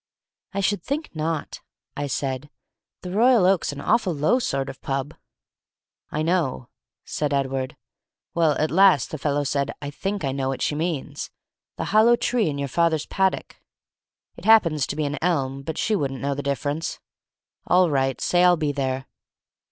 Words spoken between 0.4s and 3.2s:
"Should think not," I said, "the